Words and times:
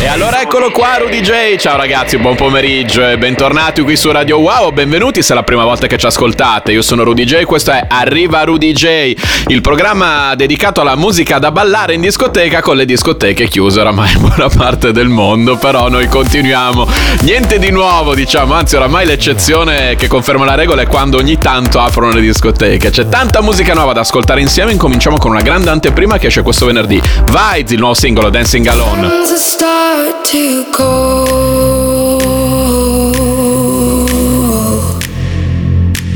E 0.00 0.06
allora 0.06 0.40
eccolo 0.40 0.70
qua 0.70 0.96
Rudy 0.98 1.20
J. 1.20 1.56
Ciao 1.56 1.76
ragazzi, 1.76 2.18
buon 2.18 2.36
pomeriggio 2.36 3.06
e 3.06 3.18
bentornati 3.18 3.82
qui 3.82 3.96
su 3.96 4.10
Radio 4.12 4.38
Wow. 4.38 4.72
Benvenuti 4.72 5.22
se 5.22 5.32
è 5.32 5.34
la 5.34 5.42
prima 5.42 5.64
volta 5.64 5.86
che 5.86 5.98
ci 5.98 6.06
ascoltate. 6.06 6.72
Io 6.72 6.82
sono 6.82 7.02
Rudy 7.02 7.24
J. 7.24 7.42
Questo 7.42 7.72
è 7.72 7.84
Arriva 7.88 8.44
Rudy 8.44 8.72
J, 8.72 9.14
il 9.48 9.60
programma 9.60 10.34
dedicato 10.36 10.80
alla 10.80 10.96
musica 10.96 11.38
da 11.38 11.50
ballare 11.50 11.94
in 11.94 12.00
discoteca 12.00 12.60
con 12.60 12.76
le 12.76 12.84
discoteche 12.84 13.48
chiuse 13.48 13.80
oramai 13.80 14.12
in 14.12 14.20
buona 14.20 14.48
parte 14.48 14.92
del 14.92 15.08
mondo. 15.08 15.56
Però 15.56 15.88
noi 15.88 16.06
continuiamo. 16.06 16.86
Niente 17.22 17.58
di 17.58 17.70
nuovo, 17.70 18.14
diciamo, 18.14 18.54
anzi, 18.54 18.76
oramai 18.76 19.04
l'eccezione 19.04 19.96
che 19.96 20.06
conferma 20.06 20.44
la 20.44 20.54
regola 20.54 20.82
è 20.82 20.86
quando 20.86 21.16
ogni 21.18 21.38
tanto 21.38 21.80
aprono 21.80 22.12
le 22.12 22.20
discoteche. 22.20 22.90
C'è 22.90 23.08
tanta 23.08 23.40
musica 23.42 23.74
nuova 23.74 23.92
da 23.92 24.00
ascoltare 24.00 24.40
insieme. 24.40 24.72
Incominciamo 24.72 25.18
con 25.18 25.32
una 25.32 25.42
grande 25.42 25.70
anteprima 25.70 26.18
che 26.18 26.28
esce 26.28 26.42
questo 26.42 26.66
venerdì. 26.66 27.00
Vibes, 27.26 27.72
il 27.72 27.78
nuovo 27.78 27.94
singolo 27.94 28.30
Dancing 28.30 28.57
Hands 28.64 29.30
that 29.30 29.38
start 29.38 30.24
to. 30.24 30.64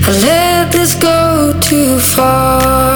I 0.04 0.12
let 0.22 0.72
this 0.72 0.94
go 0.94 1.58
too 1.60 2.00
far. 2.00 2.91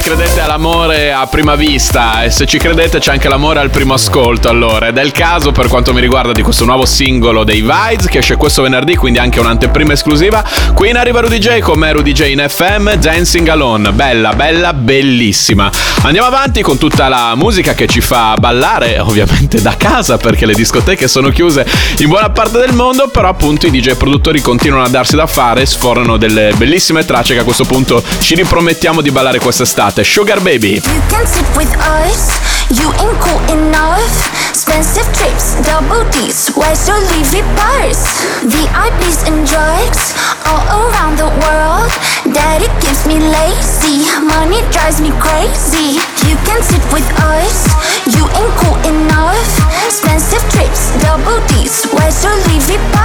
Credete 0.00 0.47
all'amore 0.58 1.12
a 1.12 1.24
prima 1.28 1.54
vista 1.54 2.24
e 2.24 2.30
se 2.30 2.44
ci 2.44 2.58
credete 2.58 2.98
c'è 2.98 3.12
anche 3.12 3.28
l'amore 3.28 3.60
al 3.60 3.70
primo 3.70 3.94
ascolto 3.94 4.48
allora. 4.48 4.88
Ed 4.88 4.98
è 4.98 5.04
il 5.04 5.12
caso 5.12 5.52
per 5.52 5.68
quanto 5.68 5.92
mi 5.92 6.00
riguarda 6.00 6.32
di 6.32 6.42
questo 6.42 6.64
nuovo 6.64 6.84
singolo 6.84 7.44
dei 7.44 7.60
Vides 7.62 8.08
che 8.08 8.18
esce 8.18 8.34
questo 8.34 8.62
venerdì 8.62 8.96
quindi 8.96 9.20
anche 9.20 9.38
un'anteprima 9.38 9.92
esclusiva. 9.92 10.44
Qui 10.74 10.88
in 10.88 10.96
arriva 10.96 11.20
Rudy 11.20 11.38
J 11.38 11.60
con 11.60 11.78
me 11.78 11.92
Rudy 11.92 12.10
J 12.10 12.30
in 12.30 12.44
FM 12.48 12.94
Dancing 12.94 13.46
Alone. 13.46 13.92
Bella 13.92 14.32
bella 14.32 14.72
bellissima. 14.72 15.70
Andiamo 16.02 16.26
avanti 16.26 16.60
con 16.60 16.76
tutta 16.76 17.06
la 17.06 17.34
musica 17.36 17.74
che 17.74 17.86
ci 17.86 18.00
fa 18.00 18.34
ballare 18.36 18.98
ovviamente 19.00 19.62
da 19.62 19.76
casa 19.76 20.16
perché 20.16 20.44
le 20.44 20.54
discoteche 20.54 21.06
sono 21.06 21.28
chiuse 21.28 21.64
in 21.98 22.08
buona 22.08 22.30
parte 22.30 22.58
del 22.58 22.72
mondo 22.72 23.06
però 23.08 23.28
appunto 23.28 23.68
i 23.68 23.70
DJ 23.70 23.94
produttori 23.94 24.40
continuano 24.40 24.84
a 24.84 24.88
darsi 24.88 25.14
da 25.14 25.26
fare 25.28 25.64
sfornano 25.66 26.16
delle 26.16 26.52
bellissime 26.56 27.04
tracce 27.04 27.34
che 27.34 27.40
a 27.40 27.44
questo 27.44 27.64
punto 27.64 28.02
ci 28.20 28.34
ripromettiamo 28.34 29.00
di 29.00 29.12
ballare 29.12 29.38
quest'estate. 29.38 30.02
Sugar 30.02 30.40
Baby 30.48 30.80
You 30.80 31.00
can 31.12 31.26
sit 31.28 31.44
with 31.60 31.68
us, 31.76 32.32
you 32.72 32.88
ain't 32.88 33.20
cool 33.20 33.36
enough. 33.52 34.08
Expensive 34.48 35.04
trips, 35.12 35.60
double 35.60 36.08
D's, 36.08 36.48
where's 36.56 36.88
your 36.88 36.96
Levi 36.96 37.44
purse? 37.52 38.00
VIPs 38.48 39.28
and 39.28 39.44
drugs, 39.44 40.16
all 40.48 40.64
around 40.72 41.20
the 41.20 41.28
world. 41.44 41.92
Daddy 42.32 42.64
gives 42.80 43.04
me 43.04 43.20
lazy, 43.20 44.08
money 44.24 44.64
drives 44.72 45.04
me 45.04 45.12
crazy. 45.20 46.00
You 46.24 46.40
can 46.48 46.64
sit 46.64 46.80
with 46.96 47.04
us, 47.28 47.68
you 48.16 48.24
ain't 48.24 48.54
cool 48.56 48.80
enough. 48.88 49.52
Expensive 49.84 50.40
trips, 50.48 50.96
double 51.04 51.44
D's, 51.52 51.84
where's 51.92 52.24
your 52.24 52.32
Levi 52.48 52.80
purse? 52.96 52.97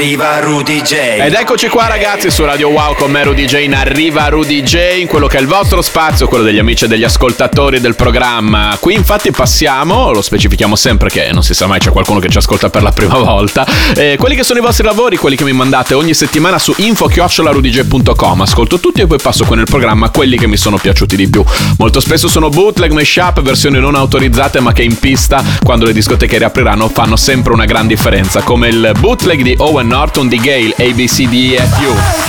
Arriva 0.00 0.40
Rudy 0.40 0.80
J. 0.80 0.94
Ed 1.20 1.34
eccoci 1.34 1.68
qua 1.68 1.86
ragazzi 1.86 2.30
su 2.30 2.42
Radio 2.42 2.68
Wow 2.68 2.94
con 2.94 3.10
me 3.10 3.22
Rudy 3.22 3.44
J 3.44 3.64
in 3.64 3.74
Arriva 3.74 4.28
Rudy 4.28 4.62
J 4.62 4.98
in 4.98 5.06
quello 5.06 5.26
che 5.26 5.36
è 5.36 5.40
il 5.42 5.46
vostro 5.46 5.82
spazio, 5.82 6.26
quello 6.26 6.42
degli 6.42 6.58
amici 6.58 6.86
e 6.86 6.88
degli 6.88 7.04
ascoltatori 7.04 7.80
del 7.80 7.94
programma. 7.94 8.78
Qui 8.80 8.94
infatti 8.94 9.30
passiamo, 9.30 10.10
lo 10.10 10.22
specifichiamo 10.22 10.74
sempre 10.74 11.10
che 11.10 11.28
non 11.32 11.42
si 11.42 11.52
sa 11.52 11.66
mai 11.66 11.80
c'è 11.80 11.90
qualcuno 11.90 12.18
che 12.18 12.30
ci 12.30 12.38
ascolta 12.38 12.70
per 12.70 12.82
la 12.82 12.92
prima 12.92 13.18
volta, 13.18 13.66
eh, 13.94 14.16
quelli 14.18 14.36
che 14.36 14.42
sono 14.42 14.58
i 14.58 14.62
vostri 14.62 14.84
lavori, 14.86 15.18
quelli 15.18 15.36
che 15.36 15.44
mi 15.44 15.52
mandate 15.52 15.92
ogni 15.92 16.14
settimana 16.14 16.58
su 16.58 16.72
info-rudyj.com. 16.74 18.40
Ascolto 18.40 18.80
tutti 18.80 19.02
e 19.02 19.06
poi 19.06 19.18
passo 19.18 19.44
qui 19.44 19.56
nel 19.56 19.66
programma 19.66 20.08
quelli 20.08 20.38
che 20.38 20.46
mi 20.46 20.56
sono 20.56 20.78
piaciuti 20.78 21.14
di 21.14 21.28
più. 21.28 21.44
Molto 21.76 22.00
spesso 22.00 22.26
sono 22.26 22.48
bootleg, 22.48 22.92
mashup, 22.92 23.42
versioni 23.42 23.78
non 23.78 23.94
autorizzate 23.94 24.60
ma 24.60 24.72
che 24.72 24.82
in 24.82 24.98
pista 24.98 25.44
quando 25.62 25.84
le 25.84 25.92
discoteche 25.92 26.38
riapriranno 26.38 26.88
fanno 26.88 27.16
sempre 27.16 27.52
una 27.52 27.66
gran 27.66 27.86
differenza, 27.86 28.40
come 28.40 28.68
il 28.68 28.92
bootleg 28.98 29.42
di 29.42 29.54
Owen 29.58 29.88
Norton 29.90 30.28
di 30.28 30.36
Gale 30.36 30.72
ABCDEFU. 30.78 32.20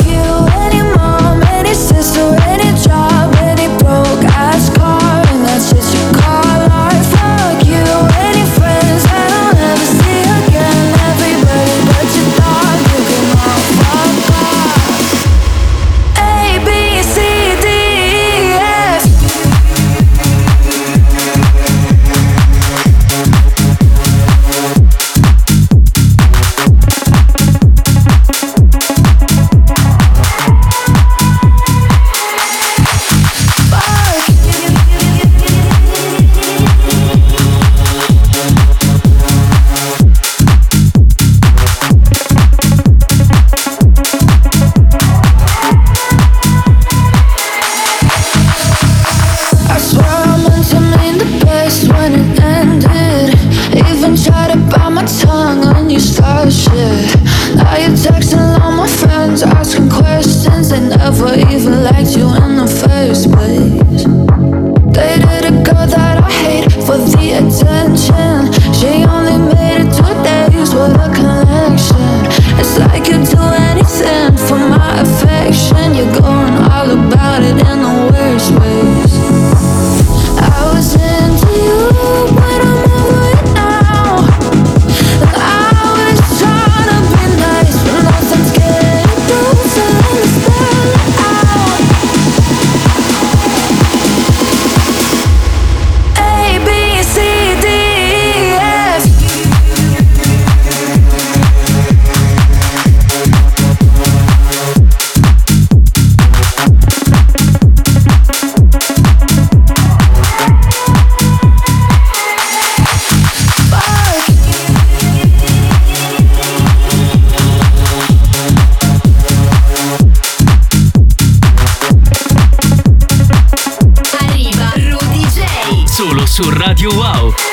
Radio 126.81 126.97
Wow. 126.97 127.50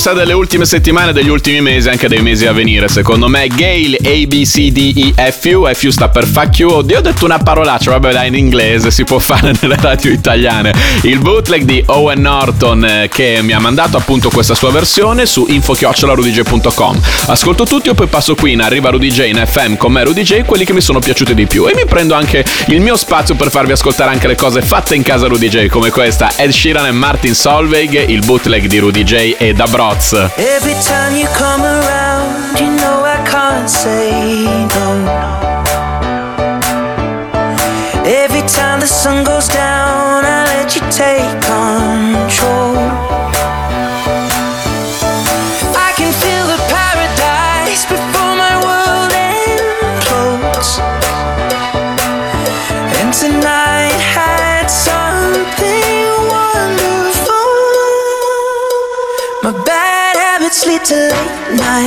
Indiscussa 0.00 0.24
delle 0.24 0.32
ultime 0.32 0.64
settimane, 0.64 1.12
degli 1.12 1.28
ultimi 1.28 1.60
mesi, 1.60 1.90
anche 1.90 2.08
dei 2.08 2.22
mesi 2.22 2.46
a 2.46 2.52
venire. 2.52 2.88
Secondo 2.88 3.28
me, 3.28 3.48
Gale 3.48 3.98
ABCDEFU. 4.02 5.68
FU 5.74 5.90
sta 5.90 6.08
per 6.08 6.26
fuck 6.26 6.58
you. 6.58 6.70
Oddio, 6.72 6.96
ho 6.96 7.00
detto 7.02 7.26
una 7.26 7.36
parolaccia. 7.36 7.90
Vabbè, 7.90 8.10
dai, 8.10 8.28
in 8.28 8.34
inglese 8.34 8.90
si 8.90 9.04
può 9.04 9.18
fare 9.18 9.52
nelle 9.60 9.76
radio 9.78 10.10
italiane. 10.10 10.72
Il 11.02 11.18
bootleg 11.18 11.64
di 11.64 11.82
Owen 11.84 12.22
Norton, 12.22 12.82
eh, 12.82 13.08
che 13.12 13.40
mi 13.42 13.52
ha 13.52 13.58
mandato 13.58 13.98
appunto 13.98 14.30
questa 14.30 14.54
sua 14.54 14.70
versione 14.70 15.26
su 15.26 15.44
info-rudyj.com. 15.46 17.00
Ascolto 17.26 17.66
tutti 17.66 17.90
e 17.90 17.94
poi 17.94 18.06
passo 18.06 18.34
qui 18.34 18.52
in 18.52 18.62
Arriva 18.62 18.88
Rudy 18.88 19.08
in 19.28 19.42
FM 19.44 19.74
con 19.74 19.92
me 19.92 20.02
Rudy 20.02 20.22
J, 20.22 20.44
quelli 20.46 20.64
che 20.64 20.72
mi 20.72 20.80
sono 20.80 21.00
piaciuti 21.00 21.34
di 21.34 21.44
più. 21.44 21.68
E 21.68 21.74
mi 21.74 21.84
prendo 21.84 22.14
anche 22.14 22.42
il 22.68 22.80
mio 22.80 22.96
spazio 22.96 23.34
per 23.34 23.50
farvi 23.50 23.72
ascoltare 23.72 24.10
anche 24.10 24.28
le 24.28 24.34
cose 24.34 24.62
fatte 24.62 24.94
in 24.94 25.02
casa 25.02 25.26
Rudy 25.26 25.48
J, 25.48 25.66
come 25.66 25.90
questa 25.90 26.34
Ed 26.36 26.52
Sheeran 26.52 26.86
e 26.86 26.90
Martin 26.90 27.34
Solveig, 27.34 28.08
il 28.08 28.24
bootleg 28.24 28.64
di 28.64 28.78
Rudy 28.78 29.02
J 29.04 29.34
e 29.36 29.52
da 29.52 29.66
Every 30.38 30.74
time 30.84 31.16
you 31.16 31.26
come 31.34 31.62
around, 31.62 32.60
you 32.60 32.70
know 32.78 33.02
I 33.02 33.18
can't 33.26 33.68
say 33.68 34.44
no. 34.76 34.88
Every 38.06 38.42
time 38.42 38.78
the 38.78 38.86
sun 38.86 39.24
goes 39.24 39.48
down, 39.48 39.69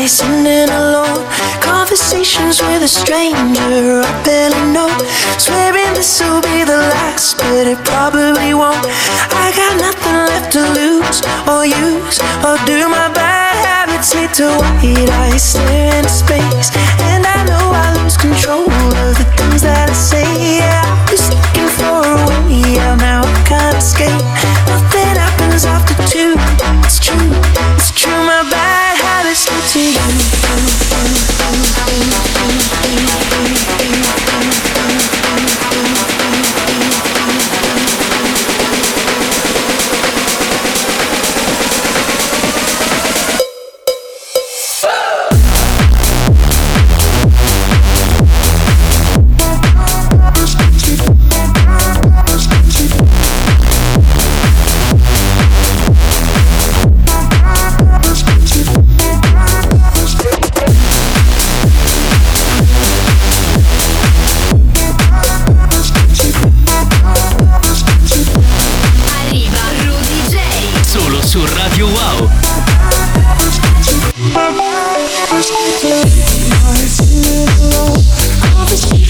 sitting 0.08 0.70
alone. 0.70 1.24
Conversations 1.62 2.62
with 2.62 2.84
a 2.84 2.88
stranger 2.88 4.04
I 4.04 4.12
barely 4.26 4.64
know. 4.74 4.92
Swearing 5.38 5.94
this 5.94 6.20
will 6.20 6.42
be 6.42 6.64
the 6.64 6.78
last, 6.92 7.38
but 7.38 7.68
it 7.68 7.80
probably 7.86 8.54
won't. 8.54 8.84
I 9.32 9.54
got 9.56 9.74
nothing 9.80 10.18
left 10.28 10.52
to 10.54 10.64
lose 10.76 11.24
or 11.48 11.66
use 11.66 12.20
or 12.44 12.60
do. 12.68 12.90
My 12.90 13.08
bad 13.16 13.56
habits 13.64 14.14
lead 14.16 14.34
to 14.40 14.52
white 14.60 15.10
eyes 15.24 15.44
stare 15.44 15.96
into 15.96 16.10
space, 16.10 16.70
and 17.08 17.24
I 17.26 17.40
know 17.48 17.72
I 17.72 17.96
lose 18.04 18.18
control 18.18 18.68
of 18.68 19.14
the 19.16 19.28
things 19.38 19.62
that 19.62 19.90
I 19.90 19.94
say. 19.94 20.28
Yeah, 20.60 20.84
I 20.84 21.12
was 21.12 21.32
looking 21.32 21.72
for 21.80 22.04
a 22.04 22.28
way 22.44 22.80
out, 22.84 23.00
now 23.00 23.22
I 23.24 23.40
can't 23.48 23.78
escape. 23.78 24.26
Nothing 24.68 25.16
happens 25.16 25.64
after 25.64 25.96
two. 26.12 26.36
It's 26.84 27.00
true, 27.00 27.32
it's 27.78 27.92
true. 27.92 28.12
My 28.28 28.44
bad 28.52 28.83
Da 77.70 77.84
una 77.84 79.03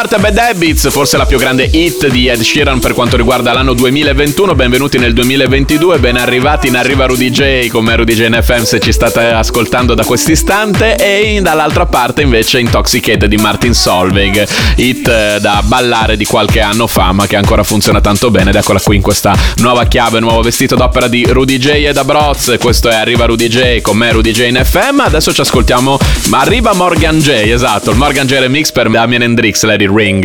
parte 0.00 0.18
Bad 0.18 0.38
Habits, 0.38 0.90
forse 0.90 1.16
la 1.16 1.26
più 1.26 1.38
grande 1.38 1.64
hit 1.64 2.06
di 2.06 2.28
Ed 2.28 2.40
Sheeran 2.40 2.78
per 2.78 2.92
quanto 2.92 3.16
riguarda 3.16 3.52
l'anno 3.52 3.72
2021. 3.72 4.54
Benvenuti 4.54 4.96
nel 4.96 5.12
2022, 5.12 5.98
ben 5.98 6.16
arrivati 6.16 6.68
in 6.68 6.76
Arriva 6.76 7.06
Rudy 7.06 7.30
J 7.30 7.66
con 7.66 7.82
me 7.82 7.96
Rudy 7.96 8.14
J 8.14 8.28
NFM 8.28 8.62
se 8.62 8.78
ci 8.78 8.92
state 8.92 9.24
ascoltando 9.24 9.94
da 9.94 10.04
quest'istante. 10.04 10.94
E 10.94 11.40
dall'altra 11.42 11.86
parte 11.86 12.22
invece 12.22 12.60
Intoxicated 12.60 13.28
di 13.28 13.38
Martin 13.38 13.74
Solveig, 13.74 14.46
hit 14.76 15.08
eh, 15.08 15.38
da 15.40 15.62
ballare 15.64 16.16
di 16.16 16.24
qualche 16.24 16.60
anno 16.60 16.86
fa 16.86 17.10
ma 17.10 17.26
che 17.26 17.34
ancora 17.34 17.64
funziona 17.64 18.00
tanto 18.00 18.30
bene. 18.30 18.50
Ed 18.50 18.56
eccola 18.56 18.78
qui 18.78 18.94
in 18.94 19.02
questa 19.02 19.36
nuova 19.56 19.86
chiave, 19.86 20.20
nuovo 20.20 20.42
vestito 20.42 20.76
d'opera 20.76 21.08
di 21.08 21.24
Rudy 21.26 21.58
J 21.58 21.70
ed 21.70 21.96
Abroz. 21.96 22.54
Questo 22.60 22.88
è 22.88 22.94
Arriva 22.94 23.24
Rudy 23.24 23.48
J 23.48 23.80
con 23.80 23.96
me 23.96 24.12
Rudy 24.12 24.30
J 24.30 24.48
NFM. 24.52 25.00
Adesso 25.00 25.32
ci 25.32 25.40
ascoltiamo, 25.40 25.98
ma 26.28 26.38
arriva 26.38 26.72
Morgan 26.72 27.18
J, 27.18 27.30
esatto, 27.30 27.90
il 27.90 27.96
Morgan 27.96 28.28
J 28.28 28.38
remix 28.38 28.70
per 28.70 28.88
Damien 28.88 29.22
Hendrix, 29.22 29.64
It 29.87 29.87
Ring. 29.90 30.24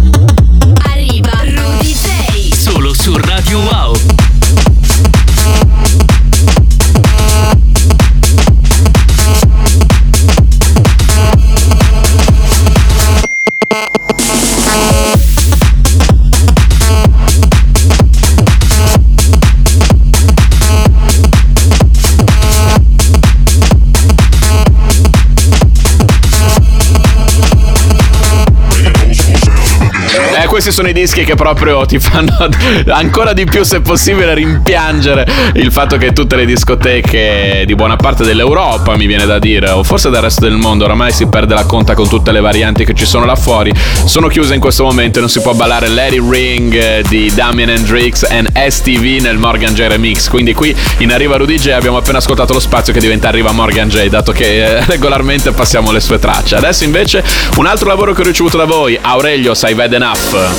Questi 30.61 30.79
sono 30.79 30.89
i 30.89 30.93
dischi 30.93 31.23
che 31.23 31.33
proprio 31.33 31.83
ti 31.87 31.97
fanno 31.97 32.37
ancora 32.93 33.33
di 33.33 33.45
più, 33.45 33.63
se 33.63 33.81
possibile, 33.81 34.35
rimpiangere 34.35 35.25
il 35.55 35.71
fatto 35.71 35.97
che 35.97 36.13
tutte 36.13 36.35
le 36.35 36.45
discoteche 36.45 37.63
di 37.65 37.73
buona 37.73 37.95
parte 37.95 38.23
dell'Europa, 38.23 38.95
mi 38.95 39.07
viene 39.07 39.25
da 39.25 39.39
dire, 39.39 39.71
o 39.71 39.81
forse 39.81 40.11
del 40.11 40.21
resto 40.21 40.41
del 40.41 40.57
mondo, 40.57 40.83
oramai 40.83 41.11
si 41.11 41.25
perde 41.25 41.55
la 41.55 41.65
conta 41.65 41.95
con 41.95 42.07
tutte 42.07 42.31
le 42.31 42.41
varianti 42.41 42.85
che 42.85 42.93
ci 42.93 43.07
sono 43.07 43.25
là 43.25 43.35
fuori, 43.35 43.73
sono 44.05 44.27
chiuse 44.27 44.53
in 44.53 44.59
questo 44.59 44.83
momento 44.83 45.17
e 45.17 45.21
non 45.21 45.31
si 45.31 45.41
può 45.41 45.55
ballare 45.55 45.87
Lady 45.87 46.21
Ring 46.23 46.71
eh, 46.75 47.03
di 47.07 47.33
Damien 47.33 47.69
Hendrix 47.69 48.27
e 48.29 48.69
STV 48.69 49.19
nel 49.19 49.39
Morgan 49.39 49.73
J 49.73 49.87
Remix. 49.87 50.27
Quindi 50.27 50.53
qui 50.53 50.75
in 50.99 51.11
Arriva 51.11 51.37
Rudy 51.37 51.57
J 51.57 51.69
abbiamo 51.69 51.97
appena 51.97 52.19
ascoltato 52.19 52.53
lo 52.53 52.59
spazio 52.59 52.93
che 52.93 52.99
diventa 52.99 53.29
Arriva 53.29 53.51
Morgan 53.51 53.89
J, 53.89 54.09
dato 54.09 54.31
che 54.31 54.77
eh, 54.77 54.85
regolarmente 54.85 55.53
passiamo 55.53 55.91
le 55.91 55.99
sue 55.99 56.19
tracce. 56.19 56.55
Adesso 56.55 56.83
invece 56.83 57.23
un 57.55 57.65
altro 57.65 57.87
lavoro 57.87 58.13
che 58.13 58.21
ho 58.21 58.25
ricevuto 58.25 58.57
da 58.57 58.65
voi, 58.65 58.95
Aurelio 59.01 59.55
Sai 59.55 59.73
Bad 59.73 59.93
Enough. 59.93 60.50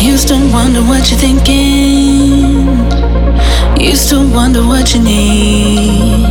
Used 0.00 0.28
to 0.28 0.34
wonder 0.52 0.80
what 0.80 1.10
you're 1.10 1.18
thinking. 1.18 2.66
Used 3.80 4.08
to 4.10 4.18
wonder 4.34 4.62
what 4.62 4.94
you 4.94 5.02
need. 5.02 6.26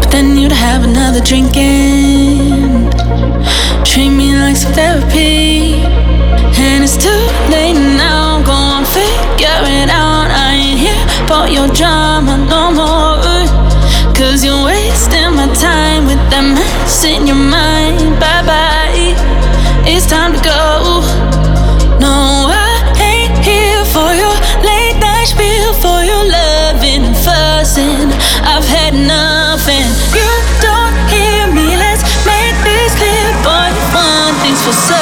But 0.00 0.10
then 0.10 0.36
you'd 0.38 0.52
have 0.52 0.84
another 0.84 1.20
drink 1.20 1.56
and 1.56 2.92
treat 3.86 4.10
me 4.10 4.34
like 4.34 4.56
some 4.56 4.72
therapy. 4.72 5.82
And 6.60 6.84
it's 6.84 6.96
too 6.96 7.22
sucesso. 34.72 34.97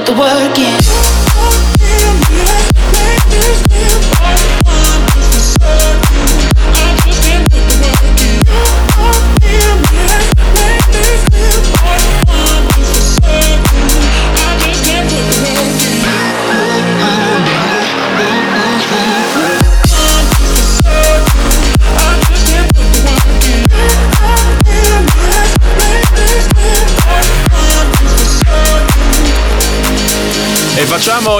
Put 0.00 0.14
the 0.14 0.20
work 0.20 0.58
in. 0.58 0.79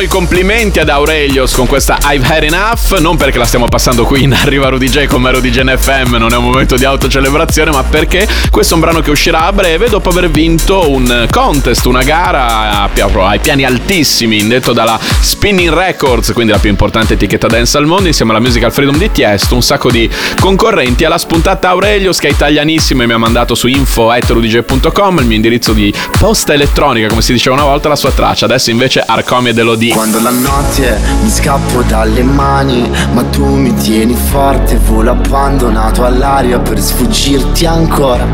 I 0.01 0.09
complimenti 0.09 0.79
ad 0.79 0.89
Aurelios 0.89 1.55
con 1.55 1.67
questa 1.67 1.99
I've 2.05 2.27
Had 2.27 2.45
Enough, 2.45 2.99
non 2.99 3.17
perché 3.17 3.39
la 3.39 3.45
stiamo 3.45 3.67
passando 3.67 4.05
qui 4.05 4.23
in 4.23 4.33
Arriva 4.33 4.69
Rudy 4.69 4.89
J 4.89 5.07
come 5.07 5.31
Rudy 5.31 5.51
J 5.51 5.77
FM, 5.77 6.17
non 6.17 6.33
è 6.33 6.37
un 6.37 6.45
momento 6.45 6.77
di 6.77 6.85
autocelebrazione, 6.85 7.71
ma 7.71 7.83
perché 7.83 8.27
questo 8.51 8.73
è 8.73 8.77
un 8.77 8.83
brano 8.83 9.01
che 9.01 9.11
uscirà 9.11 9.47
a 9.47 9.53
breve 9.53 9.89
dopo 9.89 10.09
aver 10.11 10.31
vinto 10.31 10.91
un 10.91 11.27
contest, 11.31 11.85
una 11.87 12.03
gara 12.03 12.89
proprio 12.93 13.27
ai 13.27 13.39
piani 13.39 13.65
altissimi, 13.65 14.39
indetto 14.39 14.73
dalla 14.73 14.99
Spinning 15.01 15.73
Records, 15.73 16.33
quindi 16.33 16.53
la 16.53 16.59
più 16.59 16.71
importante 16.71 17.15
etichetta 17.15 17.47
dance 17.47 17.77
al 17.77 17.87
mondo, 17.87 18.09
insieme 18.09 18.31
alla 18.31 18.41
Musical 18.41 18.73
Freedom 18.73 18.97
di 18.97 19.11
Tiesto, 19.11 19.55
un 19.55 19.63
sacco 19.63 19.91
di 19.91 20.09
concorrenti. 20.39 21.05
Alla 21.05 21.19
spuntata 21.19 21.69
Aurelios 21.69 22.19
che 22.19 22.29
è 22.29 22.31
italianissimo 22.31 23.03
e 23.03 23.07
mi 23.07 23.13
ha 23.13 23.19
mandato 23.19 23.55
su 23.55 23.67
info.rudj.com 23.67 25.19
il 25.19 25.27
mio 25.27 25.37
indirizzo 25.37 25.73
di 25.73 25.93
posta 26.19 26.55
elettronica, 26.55 27.09
come 27.09 27.23
si 27.23 27.33
diceva 27.33 27.55
una 27.57 27.65
volta, 27.65 27.89
la 27.89 27.97
sua 27.97 28.11
traccia. 28.11 28.45
Adesso 28.47 28.71
invece 28.71 29.03
Arcomie 29.05 29.53
Quando 29.92 30.20
la 30.20 30.31
notte 30.31 30.98
mi 31.22 31.29
scappo 31.29 31.83
dalle 31.83 32.22
mani, 32.22 32.90
ma 33.12 33.22
tu 33.24 33.44
mi 33.44 33.74
tieni 33.74 34.14
forte, 34.14 34.76
volo 34.76 35.11
abbandonato 35.11 36.05
all'aria 36.05 36.59
per 36.59 36.81
sfuggirti 36.81 37.66
ancora. 37.66 38.24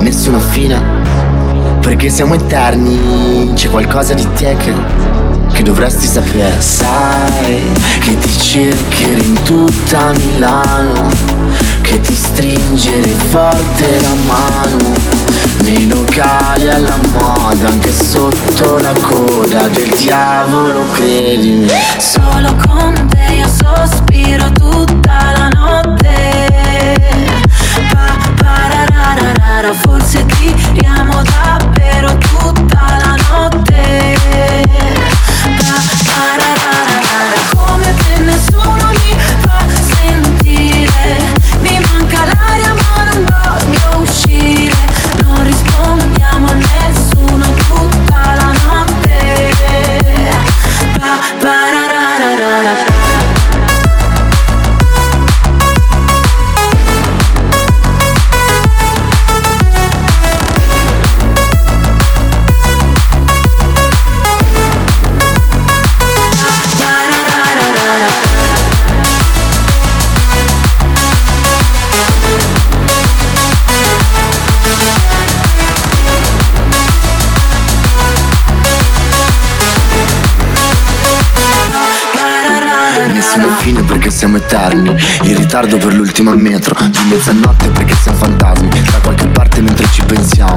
Nessuna 0.00 0.38
fine, 0.38 0.80
perché 1.80 2.08
siamo 2.08 2.34
eterni, 2.34 3.52
c'è 3.54 3.70
qualcosa 3.70 4.14
di 4.14 4.26
te 4.34 4.56
che, 4.56 4.72
che 5.52 5.62
dovresti 5.62 6.06
sapere. 6.06 6.60
Sai 6.60 7.62
che 8.00 8.18
ti 8.18 8.30
cercherò 8.30 9.22
in 9.22 9.42
tutta 9.44 10.12
Milano, 10.12 11.08
che 11.82 12.00
ti 12.00 12.14
stringere 12.14 13.08
forte 13.30 14.00
la 14.00 14.14
mano. 14.26 14.97
Nei 15.68 15.86
locali 15.86 16.66
alla 16.70 16.96
moda, 17.12 17.68
anche 17.68 17.92
sotto 17.92 18.78
la 18.78 18.94
coda 19.02 19.68
del 19.68 19.90
diavolo, 19.98 20.82
credimi. 20.92 21.68
Solo 21.98 22.56
con 22.66 22.94
te 23.10 23.34
io 23.34 23.46
sospiro 23.46 24.50
tutta 24.52 25.32
la 25.36 25.48
notte. 25.48 26.17
Siamo 84.18 84.38
eterni. 84.38 84.96
In 85.22 85.36
ritardo 85.36 85.76
per 85.76 85.94
l'ultima 85.94 86.34
metro 86.34 86.74
Di 86.80 86.98
mezzanotte 87.08 87.68
perché 87.68 87.94
siamo 88.02 88.18
fantasmi. 88.18 88.68
Da 88.68 88.98
qualche 89.00 89.28
parte 89.28 89.60
mentre 89.60 89.86
ci 89.92 90.02
pensiamo. 90.02 90.56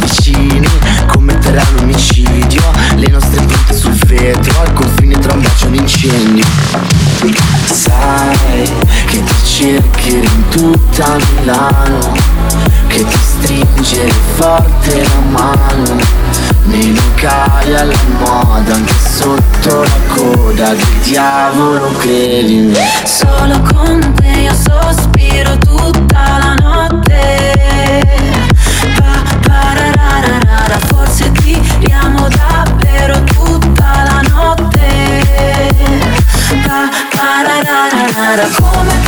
Vicini 0.00 0.68
commetteranno 1.06 1.80
omicidio. 1.80 2.60
Le 2.96 3.08
nostre 3.08 3.40
punte 3.46 3.74
sul 3.74 3.94
vetro 3.94 4.60
Al 4.60 4.74
confine 4.74 5.18
tra 5.18 5.32
un 5.32 5.40
bacio 5.40 5.64
e 5.64 5.68
un 5.68 5.74
incendio 5.76 6.97
Sai 7.20 8.70
che 9.06 9.24
ti 9.24 9.34
cercherò 9.44 10.30
in 10.30 10.48
tutta 10.50 11.16
Milano 11.16 12.12
Che 12.86 13.04
ti 13.04 13.18
stringe 13.18 14.08
forte 14.36 15.02
la 15.02 15.20
mano 15.30 15.96
nei 16.68 16.94
locali 16.94 17.74
alla 17.74 17.94
moda, 18.18 18.74
anche 18.74 18.92
sotto 18.92 19.82
la 19.82 19.98
coda 20.08 20.74
del 20.74 21.00
diavolo, 21.02 21.90
credimi. 21.92 22.74
Solo 23.04 23.58
con 23.72 24.12
te 24.16 24.28
io 24.28 24.52
sospiro 24.52 25.56
tutta 25.56 26.38
la 26.38 26.54
notte. 26.54 27.57
matter. 38.36 39.07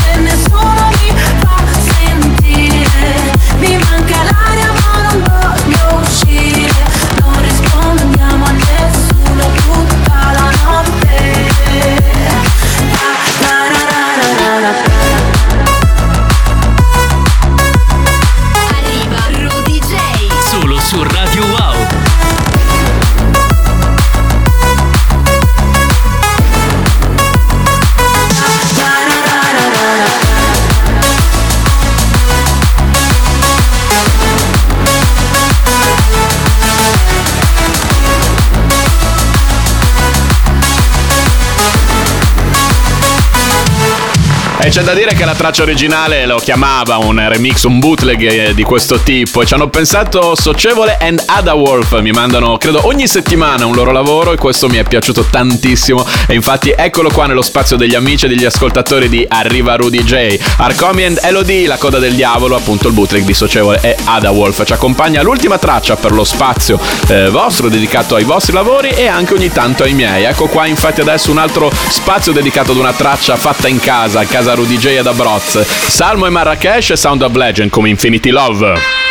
E 44.63 44.69
c'è 44.69 44.83
da 44.83 44.93
dire 44.93 45.15
che 45.15 45.25
la 45.25 45.35
traccia 45.35 45.63
originale 45.63 46.27
lo 46.27 46.37
chiamava 46.37 46.99
un 46.99 47.19
remix, 47.31 47.63
un 47.63 47.79
bootleg 47.79 48.23
eh, 48.23 48.55
di 48.55 48.63
questo 48.63 49.01
tipo. 49.01 49.41
E 49.41 49.47
ci 49.47 49.55
hanno 49.55 49.71
pensato 49.71 50.35
Socievole 50.39 50.99
and 51.01 51.23
Ada 51.25 51.55
Wolf. 51.55 51.99
Mi 52.01 52.11
mandano, 52.11 52.59
credo, 52.59 52.87
ogni 52.87 53.07
settimana 53.07 53.65
un 53.65 53.75
loro 53.75 53.91
lavoro 53.91 54.33
e 54.33 54.37
questo 54.37 54.69
mi 54.69 54.77
è 54.77 54.83
piaciuto 54.83 55.25
tantissimo. 55.31 56.07
E 56.27 56.35
infatti 56.35 56.75
eccolo 56.77 57.09
qua 57.11 57.25
nello 57.25 57.41
spazio 57.41 57.77
degli 57.77 57.95
amici 57.95 58.27
e 58.27 58.29
degli 58.29 58.45
ascoltatori 58.45 59.09
di 59.09 59.25
Arriva 59.27 59.77
Rudy 59.77 60.03
J. 60.05 60.39
Arcomi 60.59 61.05
and 61.05 61.21
Elodie, 61.23 61.67
la 61.67 61.79
coda 61.79 61.99
del 61.99 62.13
diavolo, 62.13 62.55
appunto 62.55 62.87
il 62.87 62.93
bootleg 62.93 63.25
di 63.25 63.33
Socievole 63.33 63.81
e 63.81 63.97
Ada 64.05 64.31
Wolf. 64.31 64.63
Ci 64.67 64.75
accompagna 64.75 65.23
l'ultima 65.23 65.57
traccia 65.57 65.97
per 65.97 66.13
lo 66.13 66.23
spazio 66.23 66.79
eh, 67.09 67.31
vostro 67.31 67.71
dedicato 67.71 68.15
ai 68.15 68.25
vostri 68.25 68.53
lavori 68.53 68.91
e 68.91 69.07
anche 69.07 69.33
ogni 69.33 69.51
tanto 69.51 69.85
ai 69.85 69.95
miei. 69.95 70.25
Ecco 70.25 70.49
qua 70.49 70.67
infatti 70.67 71.01
adesso 71.01 71.31
un 71.31 71.39
altro 71.39 71.73
spazio 71.89 72.33
dedicato 72.33 72.73
ad 72.73 72.77
una 72.77 72.93
traccia 72.93 73.37
fatta 73.37 73.67
in 73.67 73.81
casa, 73.81 74.21
a 74.21 74.25
casa 74.27 74.49
Rudy 74.55 74.77
J 74.77 74.99
ad 74.99 75.07
Abroz. 75.07 75.61
Salmo 75.89 76.27
e 76.27 76.31
Marrakesh 76.31 76.91
e 76.91 76.97
Sound 76.97 77.23
of 77.23 77.35
Legend 77.35 77.71
come 77.71 77.89
Infinity 77.89 78.31
Love. 78.31 79.09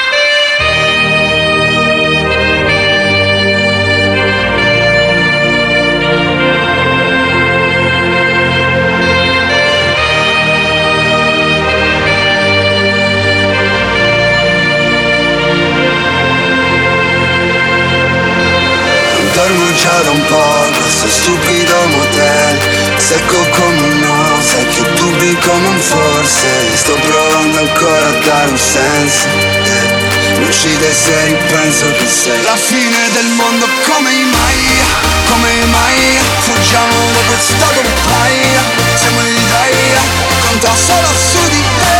Da 19.33 20.11
un 20.11 20.25
po', 20.25 20.79
questo 20.79 21.07
stupido 21.07 21.75
motel 21.87 22.57
Secco 22.97 23.37
come 23.51 23.81
un 23.81 23.99
no, 23.99 24.41
sai 24.41 24.65
che 24.67 24.88
dubbi 24.99 25.35
come 25.39 25.67
un 25.67 25.79
forse 25.79 26.49
Sto 26.75 26.93
provando 26.93 27.59
ancora 27.59 28.07
a 28.07 28.19
dare 28.25 28.49
un 28.51 28.57
senso. 28.57 29.27
Mi 30.37 30.45
uccide 30.45 30.93
se 30.93 31.25
ripenso 31.25 31.85
che 31.97 32.07
sei 32.07 32.41
La 32.43 32.55
fine 32.55 33.09
del 33.13 33.27
mondo 33.27 33.65
come 33.87 34.11
mai, 34.11 34.61
come 35.27 35.65
mai 35.65 36.17
Fuggiamo 36.39 36.95
da 37.13 37.19
questo 37.27 37.65
paia 38.07 38.61
Siamo 38.99 39.21
gli 39.21 39.39
dei, 39.53 39.97
conta 40.47 40.73
solo 40.75 41.07
su 41.31 41.49
di 41.49 41.63
te, 41.79 41.98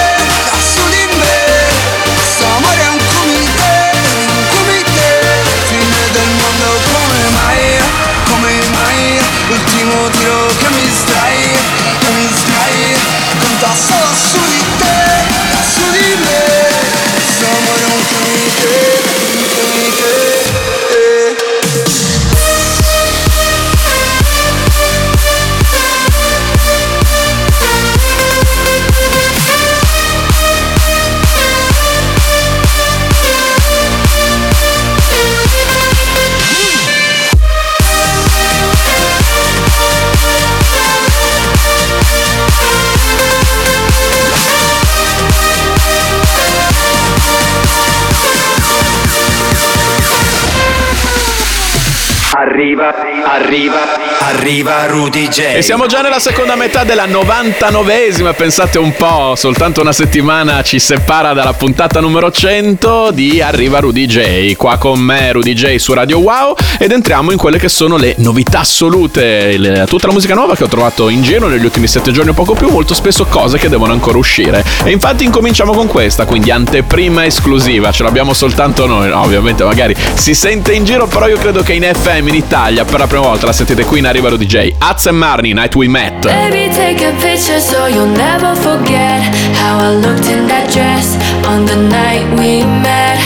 Arriva, 53.32 54.09
arriva, 54.30 54.86
Rudy 54.86 55.28
J. 55.28 55.39
E 55.56 55.62
siamo 55.63 55.88
già 55.88 56.02
nella 56.02 56.20
seconda 56.20 56.56
metà 56.56 56.84
della 56.84 57.08
99esima, 57.08 58.36
pensate 58.36 58.78
un 58.78 58.94
po', 58.94 59.34
soltanto 59.36 59.82
una 59.82 59.92
settimana 59.92 60.62
ci 60.62 60.78
separa 60.78 61.34
dalla 61.34 61.54
puntata 61.54 62.00
numero 62.00 62.32
100 62.32 63.10
di 63.12 63.42
Arriva 63.42 63.80
Rudy 63.80 64.06
J. 64.06 64.56
Qua 64.56 64.78
con 64.78 65.00
me 65.00 65.32
Rudy 65.32 65.54
J 65.54 65.76
su 65.78 65.94
Radio 65.94 66.20
Wow 66.20 66.56
ed 66.78 66.92
entriamo 66.92 67.32
in 67.32 67.38
quelle 67.38 67.58
che 67.58 67.70
sono 67.70 67.98
le 67.98 68.13
novità 68.18 68.60
assolute, 68.60 69.58
le- 69.58 69.86
tutta 69.88 70.06
la 70.08 70.13
musica 70.13 70.36
nuova 70.36 70.56
che 70.56 70.63
ho 70.63 70.68
trovato 70.68 71.10
in 71.10 71.24
giro 71.24 71.48
negli 71.48 71.63
ultimi 71.65 71.88
7 71.88 72.12
giorni 72.12 72.30
o 72.30 72.34
poco 72.34 72.54
più, 72.54 72.70
molto 72.70 72.94
spesso 72.94 73.26
cose 73.26 73.58
che 73.58 73.68
devono 73.68 73.94
ancora 73.94 74.20
uscire. 74.20 74.63
E 74.84 74.92
infatti 74.92 75.24
incominciamo 75.24 75.74
con 75.74 75.88
questa, 75.88 76.26
quindi 76.26 76.52
anteprima 76.52 77.26
esclusiva, 77.26 77.92
ce 77.92 78.04
l'abbiamo 78.04 78.34
soltanto 78.34 78.86
noi, 78.86 79.10
no, 79.10 79.22
ovviamente 79.22 79.63
magari 79.63 79.96
si 80.13 80.36
sente 80.36 80.74
in 80.74 80.86
giro, 80.86 81.08
però 81.08 81.28
io 81.28 81.38
credo 81.38 81.63
che 81.63 81.74
in 81.74 81.84
FM 81.84 82.28
in 82.28 82.36
Italia 82.36 82.86
per 82.86 83.00
la 83.00 83.08
prima 83.08 83.24
volta 83.24 83.48
la 83.48 83.54
sentite 83.54 83.86
qui 83.86 83.98
in 84.00 84.06
Arriva 84.06 84.18
Rudy 84.28 84.46
J. 84.46 84.76
Az 84.80 85.06
e 85.06 85.12
Marni, 85.12 85.54
Night 85.54 85.76
We 85.76 85.88
Met. 85.88 86.20
Baby, 86.22 86.70
take 86.76 87.02
a 87.08 87.12
picture 87.22 87.60
so 87.60 87.88
you'll 87.88 88.16
never 88.18 88.56
forget 88.56 89.22
how 89.56 89.80
I 89.80 89.96
looked 89.96 90.28
in 90.28 90.48
that 90.48 90.68
dress 90.74 91.16
on 91.48 91.66
the 91.66 91.76
night 91.76 92.26
we 92.40 92.64
met. 92.64 93.20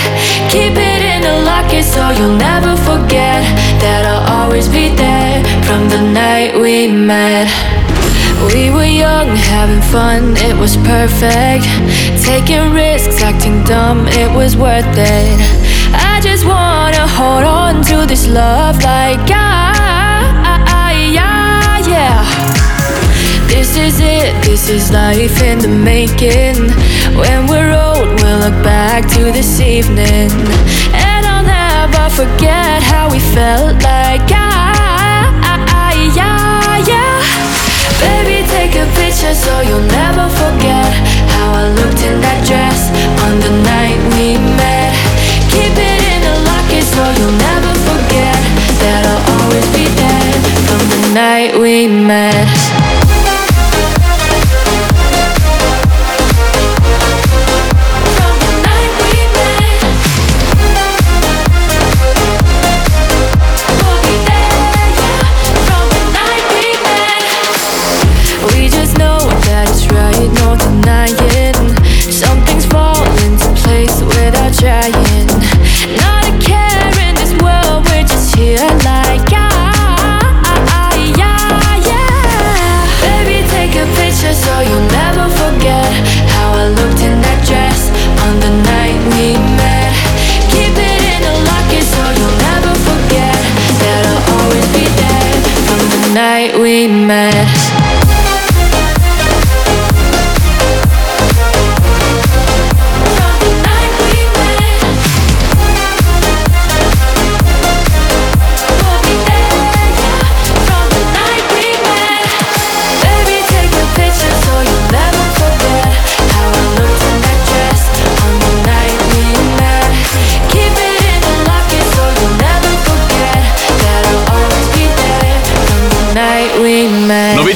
Keep 0.50 0.78
it 0.78 1.02
in 1.14 1.22
the 1.22 1.36
locket 1.50 1.84
so 1.84 2.12
you'll 2.18 2.38
never 2.38 2.76
forget 2.78 3.42
that 3.82 4.06
I'll 4.06 4.44
always 4.44 4.68
be 4.68 4.90
there 4.96 5.44
from 5.66 5.90
the 5.90 6.02
night 6.02 6.54
we 6.60 6.88
met. 6.88 7.50
We 8.54 8.70
were 8.70 8.86
young, 8.86 9.36
having 9.36 9.82
fun, 9.82 10.36
it 10.38 10.56
was 10.56 10.76
perfect. 10.78 11.66
Taking 12.24 12.72
risks, 12.74 13.22
acting 13.22 13.64
dumb, 13.64 14.08
it 14.08 14.30
was 14.36 14.56
worth 14.56 14.98
it. 14.98 15.40
I 15.96 16.20
just 16.22 16.46
wanna 16.46 17.08
hold 17.08 17.46
on 17.46 17.84
to 17.84 18.06
this 18.06 18.28
love 18.28 18.76
like 18.84 19.30
I, 19.32 19.93
This 23.64 23.78
is 23.78 24.00
it, 24.02 24.44
this 24.44 24.68
is 24.68 24.92
life 24.92 25.42
in 25.42 25.58
the 25.58 25.70
making. 25.72 26.68
When 27.16 27.48
we're 27.48 27.72
old, 27.72 28.20
we'll 28.20 28.40
look 28.44 28.60
back 28.60 29.08
to 29.16 29.32
this 29.32 29.62
evening. 29.62 30.28
And 30.92 31.24
I'll 31.24 31.48
never 31.48 32.12
forget 32.12 32.84
how 32.84 33.08
we 33.08 33.24
felt 33.32 33.80
like 33.80 34.28
I, 34.36 35.32
I, 35.48 35.56
I 35.64 35.92
yeah, 36.12 36.92
yeah. 36.92 37.24
Baby, 38.04 38.44
take 38.52 38.76
a 38.76 38.84
picture 39.00 39.32
so 39.32 39.62
you'll 39.64 39.88
never 39.96 40.28
forget 40.44 40.92
how 41.32 41.56
I 41.56 41.72
looked 41.72 42.04
in 42.04 42.20
that 42.20 42.44
dress 42.44 42.92
on 43.24 43.40
the 43.40 43.54
night 43.64 43.96
we 44.20 44.44
met. 44.60 44.92
Keep 45.48 45.72
it 45.72 46.02
in 46.12 46.20
the 46.20 46.36
locket 46.52 46.84
so 46.84 47.04
you'll 47.16 47.40
never 47.40 47.72
forget 47.88 48.38
that 48.84 49.08
I'll 49.08 49.24
always 49.40 49.68
be 49.72 49.88
there 49.88 50.36
from 50.68 50.84
the 50.84 51.02
night 51.16 51.56
we 51.58 51.88
met. 51.88 52.23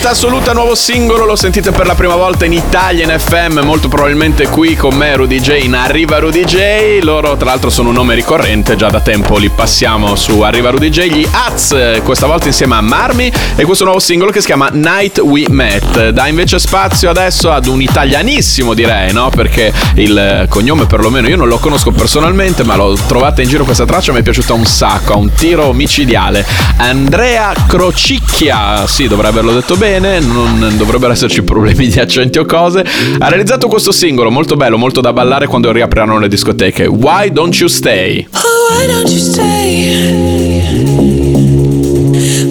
Novità 0.08 0.10
assoluta, 0.10 0.54
nuovo 0.54 0.76
singolo, 0.76 1.26
lo 1.26 1.36
sentite 1.36 1.72
per 1.72 1.86
la 1.86 1.96
prima 1.96 2.16
volta 2.16 2.46
in 2.46 2.54
Italia 2.54 3.04
in 3.04 3.20
FM, 3.20 3.60
molto 3.60 3.88
probabilmente 3.88 4.48
qui 4.48 4.76
con 4.76 4.96
me 4.96 5.16
Rudy 5.16 5.40
J 5.40 5.64
in 5.64 5.74
Arriva 5.74 6.20
Rudy 6.20 6.46
J. 6.46 7.00
Loro 7.02 7.36
tra 7.36 7.50
l'altro 7.50 7.70
sono 7.70 7.90
un 7.90 7.96
nome 7.96 8.16
ricorrente, 8.16 8.76
già 8.76 8.90
da 8.90 9.02
tempo 9.02 9.38
li 9.38 9.50
passiamo 9.50 10.16
su 10.16 10.42
Arriva 10.42 10.70
Rudy 10.70 10.90
J, 10.90 11.00
gli 11.08 11.28
Az, 11.32 11.76
questa 12.04 12.26
volta 12.26 12.48
insieme 12.48 12.76
a 12.76 12.82
Marmi 12.82 13.32
e 13.56 13.64
questo 13.66 13.84
nuovo 13.84 14.00
singolo 14.00 14.32
che 14.32 14.40
si 14.40 14.46
chiama 14.46 14.70
Night 14.72 15.20
We 15.20 15.46
Met. 15.50 16.10
Dà 16.10 16.28
invece 16.28 16.60
spazio 16.60 17.10
adesso 17.10 17.52
ad 17.52 17.66
un 17.66 17.82
italianissimo 17.82 18.74
direi, 18.74 19.12
no? 19.12 19.30
Perché 19.30 19.74
il 19.96 20.46
cognome 20.50 20.86
perlomeno 20.86 21.28
io 21.28 21.38
non 21.38 21.48
lo 21.48 21.58
conosco 21.58 21.92
personalmente, 21.92 22.64
ma 22.64 22.76
l'ho 22.76 22.98
trovata 23.08 23.42
in 23.42 23.50
giro 23.50 23.64
questa 23.66 23.86
traccia, 23.86 24.14
mi 24.14 24.20
è 24.20 24.24
piaciuta 24.24 24.54
un 24.54 24.66
sacco, 24.66 25.14
ha 25.14 25.18
un 25.18 25.34
tiro 25.34 25.74
micidiale. 25.74 26.46
Andrea 26.78 27.54
Crocicchia, 27.68 28.88
sì, 28.88 29.08
dovrei 29.08 29.32
averlo 29.32 29.52
detto 29.52 29.76
bene, 29.76 29.96
non 30.00 30.74
dovrebbero 30.78 31.12
esserci 31.14 31.42
problemi 31.44 31.88
di 31.88 32.00
accenti 32.00 32.38
o 32.38 32.46
cose. 32.46 32.86
Ha 33.18 33.28
realizzato 33.30 33.68
questo 33.68 33.92
singolo 33.92 34.30
molto 34.30 34.56
bello, 34.56 34.78
molto 34.78 35.02
da 35.02 35.14
ballare 35.14 35.48
quando 35.48 35.72
riapriranno 35.72 36.20
le 36.20 36.28
discoteche. 36.28 36.86
Why 36.86 37.32
don't 37.32 37.56
you 37.60 37.68
stay? 37.68 38.28
Oh, 38.32 38.76
why 38.76 38.88
don't 38.88 39.10
you 39.10 39.20
stay? 39.20 40.26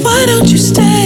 Why 0.02 0.24
don't 0.26 0.48
you 0.48 0.59
stay? 0.59 1.05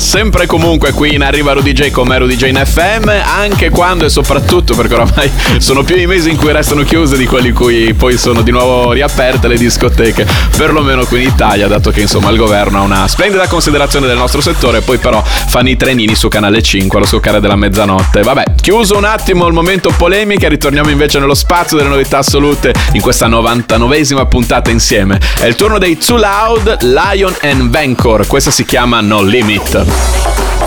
Sempre 0.00 0.44
e 0.44 0.46
comunque 0.46 0.92
qui 0.92 1.14
in 1.14 1.22
Arriva 1.22 1.54
J 1.54 1.90
come 1.90 2.18
Rudy 2.18 2.36
J 2.36 2.48
in 2.48 2.62
FM, 2.64 3.08
anche 3.08 3.70
quando 3.70 4.04
e 4.04 4.08
soprattutto 4.08 4.74
perché 4.74 4.94
oramai 4.94 5.30
sono 5.58 5.84
più 5.84 5.96
i 5.96 6.06
mesi 6.06 6.30
in 6.30 6.36
cui 6.36 6.52
restano 6.52 6.82
chiuse 6.82 7.16
di 7.16 7.26
quelli 7.26 7.48
in 7.48 7.54
cui 7.54 7.94
poi 7.94 8.16
sono 8.18 8.42
di 8.42 8.50
nuovo 8.50 8.92
riaperte 8.92 9.48
le 9.48 9.56
discoteche, 9.56 10.26
perlomeno 10.56 11.04
qui 11.04 11.22
in 11.22 11.28
Italia, 11.28 11.66
dato 11.66 11.90
che 11.90 12.00
insomma 12.00 12.30
il 12.30 12.36
governo 12.36 12.78
ha 12.78 12.82
una 12.82 13.08
splendida 13.08 13.46
considerazione 13.46 14.06
del 14.06 14.16
nostro 14.16 14.40
settore, 14.40 14.80
poi 14.80 14.98
però 14.98 15.22
fanno 15.22 15.68
i 15.68 15.76
trenini 15.76 16.14
su 16.14 16.28
Canale 16.28 16.62
5 16.62 16.98
allo 16.98 17.06
scoccare 17.06 17.40
della 17.40 17.56
mezzanotte. 17.56 18.22
Vabbè, 18.22 18.44
chiuso 18.60 18.96
un 18.96 19.04
attimo 19.04 19.46
il 19.46 19.52
momento 19.52 19.92
polemica, 19.96 20.48
ritorniamo 20.48 20.90
invece 20.90 21.18
nello 21.18 21.34
spazio 21.34 21.76
delle 21.76 21.88
novità 21.88 22.18
assolute 22.18 22.74
in 22.92 23.00
questa 23.00 23.28
99esima 23.28 24.26
puntata 24.28 24.70
insieme. 24.70 25.18
È 25.38 25.46
il 25.46 25.54
turno 25.54 25.78
dei 25.78 25.96
Too 25.96 26.18
Loud, 26.18 26.82
Lion 26.82 27.34
and 27.42 27.70
Vancor, 27.70 28.26
questa 28.26 28.50
si 28.50 28.64
chiama 28.64 29.00
No 29.00 29.22
Limit. 29.22 29.85
Arriva 29.88 30.65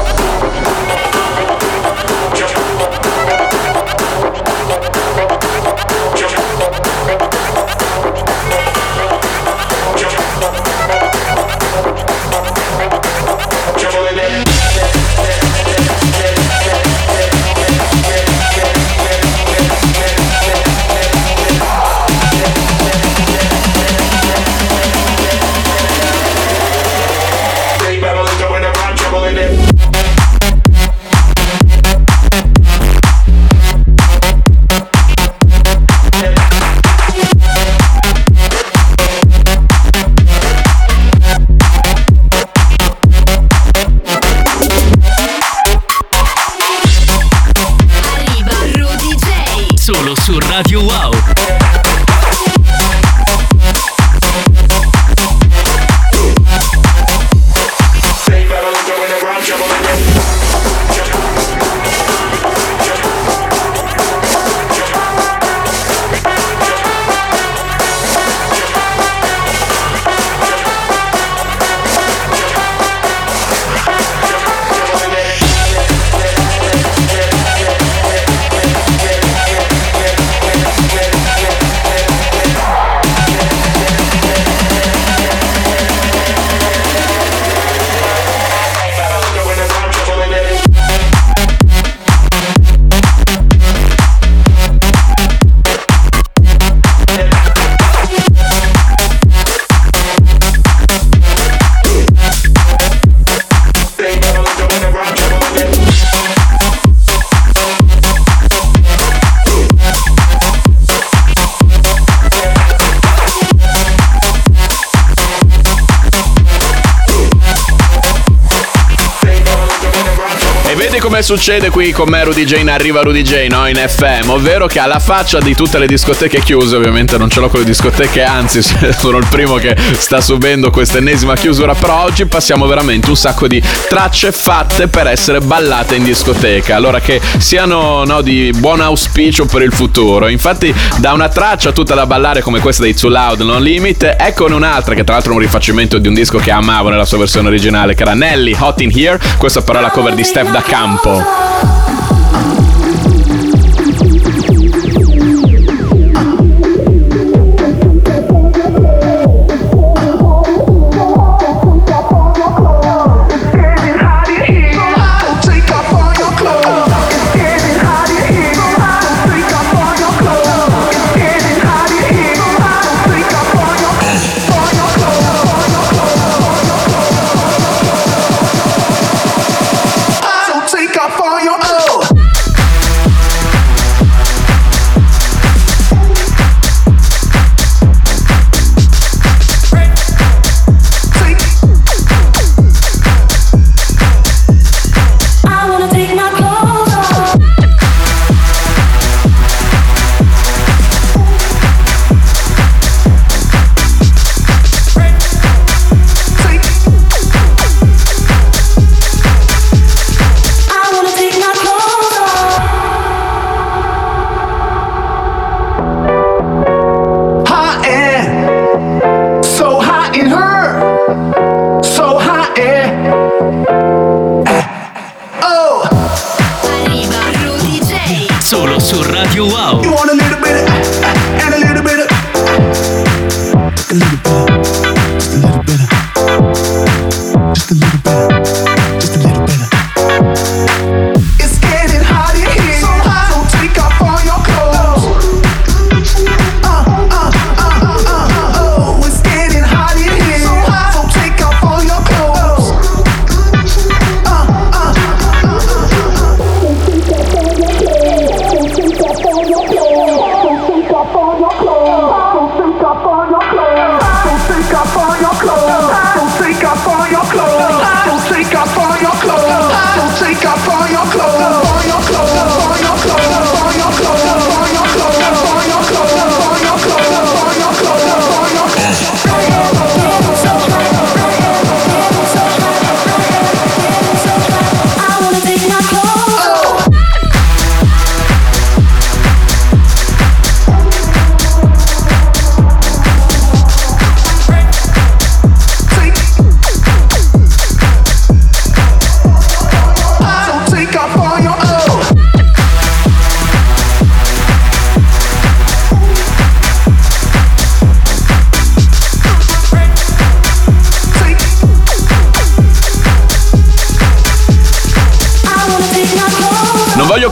come 121.20 121.38
succede 121.38 121.70
qui 121.70 121.92
con 121.92 122.08
me 122.08 122.24
Rudy 122.24 122.46
J 122.46 122.60
in 122.60 122.70
Arriva 122.70 123.02
Rudy 123.02 123.24
J, 123.24 123.48
no? 123.50 123.68
In 123.68 123.76
FM, 123.76 124.30
ovvero 124.30 124.68
che 124.68 124.80
alla 124.80 125.00
faccia 125.00 125.40
di 125.40 125.54
tutte 125.54 125.78
le 125.78 125.86
discoteche 125.86 126.40
chiuse, 126.42 126.78
ovviamente 126.78 127.18
non 127.18 127.30
ce 127.30 127.42
l'ho 127.42 127.50
con 127.50 127.60
le 127.60 127.66
discoteche, 127.66 128.24
anzi 128.24 128.62
sono 128.98 129.18
il 129.18 129.26
primo 129.30 129.56
che 129.56 129.76
sta 129.98 130.22
subendo 130.22 130.70
questa 130.70 131.00
ennesima 131.00 131.36
chiusura, 131.36 131.74
però 131.74 132.04
oggi 132.04 132.26
passiamo 132.26 132.68
veramente 132.68 133.10
un 133.10 133.18
sacco 133.18 133.48
di 133.48 133.62
tracce 133.90 134.32
fatte 134.32 134.88
per 134.88 135.08
essere 135.08 135.42
ballate 135.42 135.96
in 135.96 136.04
discoteca, 136.04 136.76
allora 136.76 137.02
che 137.02 137.20
siano 137.38 138.06
no, 138.06 138.22
di 138.22 138.52
buon 138.56 138.80
auspicio 138.80 139.46
per 139.46 139.64
il 139.64 139.74
futuro. 139.74 140.30
Infatti 140.30 140.74
da 140.98 141.12
una 141.12 141.28
traccia 141.28 141.74
tutta 141.74 141.96
da 141.96 142.06
ballare 142.06 142.42
come 142.42 142.60
questa 142.60 142.84
dei 142.84 142.94
Too 142.96 143.10
Loud 143.10 143.42
Non 143.42 143.62
Limit, 143.62 144.16
eccone 144.18 144.56
un'altra 144.56 144.96
che 144.96 145.04
tra 145.04 145.16
l'altro 145.16 145.34
è 145.34 145.36
un 145.36 145.42
rifacimento 145.42 145.98
di 145.98 146.08
un 146.08 146.14
disco 146.14 146.38
che 146.38 146.52
amavo 146.52 146.90
nella 146.90 147.06
sua 147.06 147.18
versione 147.18 147.50
originale, 147.50 147.94
che 147.94 148.04
era 148.04 148.14
Nelly 148.14 148.56
Hot 148.58 148.80
in 148.80 148.92
Here, 148.94 149.20
questa 149.38 149.62
però 149.62 149.80
è 149.80 149.82
la 149.82 149.90
cover 149.90 150.14
di 150.14 150.24
Steph 150.24 150.52
da 150.52 150.62
Campo. 150.62 151.09
Oh. 151.12 151.89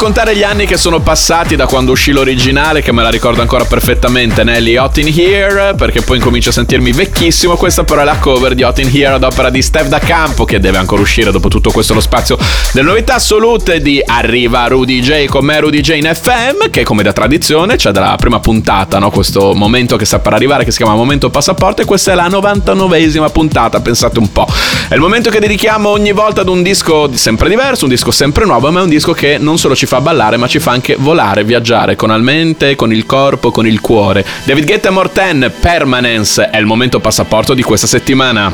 Contare 0.08 0.38
gli 0.38 0.43
anni 0.43 0.66
che 0.66 0.78
sono 0.78 1.01
passati 1.01 1.58
da 1.58 1.66
quando 1.66 1.91
uscì 1.91 2.14
l'originale, 2.14 2.82
che 2.82 2.93
me 2.93 3.01
la 3.01 3.10
ricordo 3.10 3.41
ancora 3.41 3.66
perfettamente, 3.66 4.45
Nelly 4.45 4.78
Hot 4.78 4.95
in 4.99 5.14
Here, 5.14 5.74
perché 5.76 5.99
poi 5.99 6.16
incomincio 6.16 6.47
a 6.47 6.53
sentirmi 6.53 6.93
vecchissimo. 6.93 7.58
Questa 7.58 7.84
però 7.84 7.99
è 7.99 8.03
la 8.05 8.16
cover 8.16 8.55
di 8.55 8.64
Hot 8.64 8.80
in 8.80 8.89
Here 8.89 9.16
ad 9.16 9.24
opera 9.24 9.49
di 9.49 9.62
Steph 9.62 9.88
da 9.88 9.99
Campo, 9.99 10.45
che 10.45 10.62
deve 10.62 10.78
ancora 10.78 11.01
uscire 11.01 11.30
dopo 11.30 11.49
tutto 11.49 11.72
questo 11.72 11.93
lo 11.93 11.99
spazio 11.99 12.38
delle 12.72 12.88
novità 12.88 13.16
assolute 13.16 13.82
di 13.82 14.01
Arriva 14.01 14.66
Rudy 14.68 15.01
J 15.01 15.26
con 15.26 15.43
me 15.43 15.60
Rudy 15.60 15.82
J 15.82 15.95
in 15.95 16.10
FM, 16.14 16.70
che 16.72 16.86
come 16.86 17.03
da 17.03 17.12
tradizione 17.12 17.76
c'è 17.76 17.91
dalla 17.91 18.16
prima 18.16 18.39
puntata, 18.39 18.99
no? 18.99 19.10
questo 19.10 19.53
momento 19.55 19.97
che 19.97 20.05
sta 20.05 20.20
per 20.20 20.32
arrivare, 20.32 20.64
che 20.64 20.72
si 20.72 20.78
chiama 20.78 20.95
Momento 20.95 21.30
Passaporto, 21.30 21.82
e 21.82 21.86
questa 21.86 22.14
è 22.14 22.16
la 22.16 22.30
99esima 22.30 23.30
puntata, 23.30 23.82
pensate 23.82 24.20
un 24.20 24.32
po'. 24.32 24.47
È 24.88 24.93
il 24.93 25.01
momento 25.01 25.30
che 25.30 25.41
dedichiamo 25.41 25.89
ogni 25.89 26.14
volta 26.14 26.39
ad 26.39 26.47
un 26.47 26.64
disco 26.64 27.10
sempre 27.14 27.49
diverso, 27.49 27.84
un 27.84 27.89
disco 27.89 28.12
sempre 28.12 28.45
nuovo, 28.45 28.72
ma 28.72 28.80
è 28.80 28.84
un 28.84 28.89
disco 28.89 29.12
che 29.12 29.38
non 29.38 29.58
solo 29.58 29.76
ci 29.76 29.86
fa 29.86 29.95
ballare, 30.02 30.38
ma 30.38 30.48
ci 30.48 30.60
fa 30.60 30.72
anche 30.72 30.95
volare, 30.98 31.43
viaggiare 31.43 31.95
con 31.95 32.10
la 32.10 32.18
mente, 32.18 32.76
con 32.76 32.93
il 32.93 33.06
corpo, 33.06 33.52
con 33.52 33.68
il 33.68 33.82
cuore. 33.82 34.26
David 34.43 34.66
Guetta 34.66 34.89
Morten, 34.89 35.52
Permanence, 35.60 36.50
è 36.50 36.58
il 36.58 36.66
momento 36.66 37.00
passaporto 37.00 37.54
di 37.54 37.64
questa 37.64 37.88
settimana. 37.88 38.52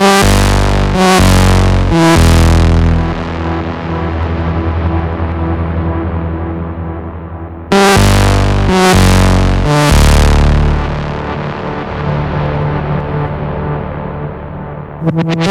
Arriva 15.06 15.34
Rudy 15.34 15.43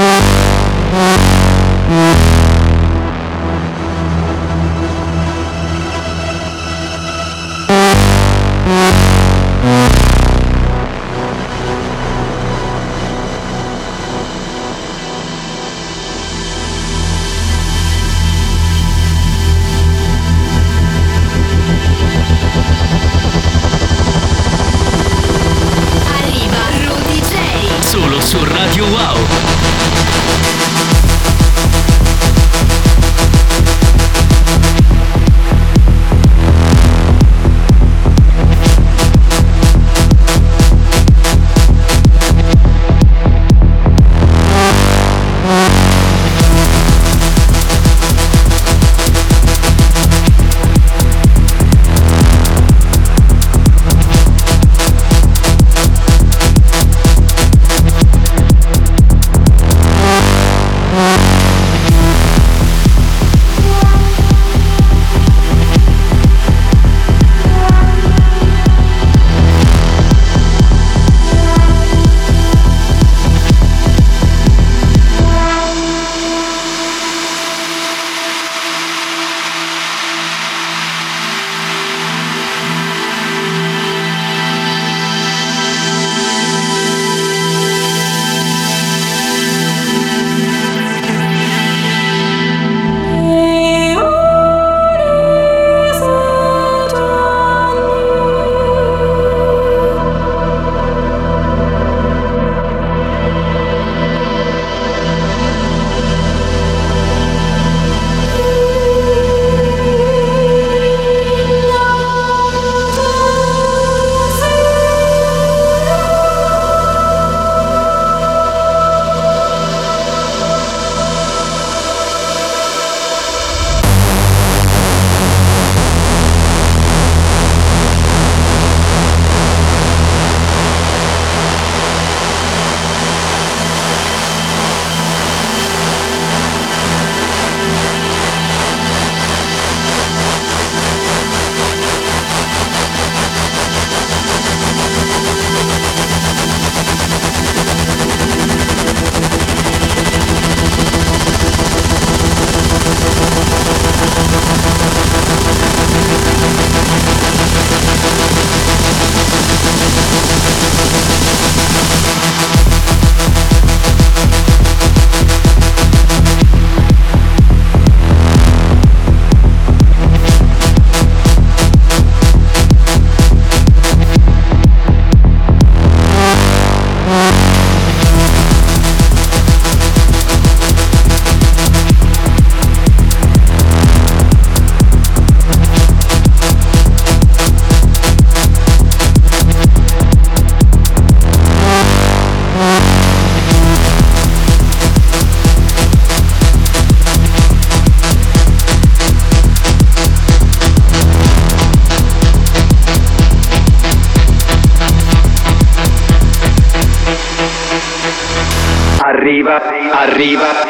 arriva, 210.13 210.62